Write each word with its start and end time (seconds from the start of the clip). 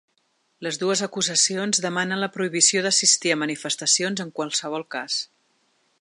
Les 0.67 0.79
dues 0.83 1.03
acusacions 1.07 1.81
demanen 1.85 2.21
la 2.25 2.31
prohibició 2.39 2.83
d'assistir 2.87 3.35
a 3.35 3.39
manifestacions 3.45 4.25
en 4.25 4.33
qualsevol 4.41 4.87
cas. 4.97 5.21